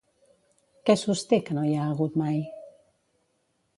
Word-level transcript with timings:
Què 0.89 0.95
sosté 1.01 1.39
que 1.49 1.57
no 1.57 1.65
hi 1.67 1.75
ha 1.81 1.85
hagut 1.91 2.19
mai? 2.23 2.43